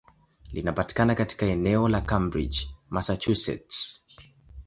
Linapatikana 0.51 1.15
katika 1.15 1.45
eneo 1.45 1.87
la 1.87 2.01
Cambridge, 2.01 2.67
Massachusetts. 2.89 4.05